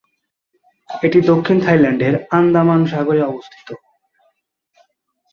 [0.89, 3.69] এটি দক্ষিণ থাইল্যান্ডের আন্দামান সাগরে অবস্থিত।